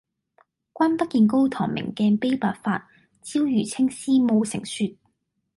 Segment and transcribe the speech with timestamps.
[0.73, 2.81] 君不見高堂明鏡悲白髮，
[3.21, 4.95] 朝如青絲暮成雪